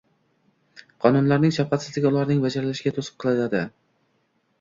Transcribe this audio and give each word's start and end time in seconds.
Qonunlarning 1.03 1.53
shafqatsizligi 1.57 2.09
ularning 2.13 2.41
bajarilishiga 2.45 2.95
to‘sqinlik 2.97 3.21
qiladi. 3.25 3.63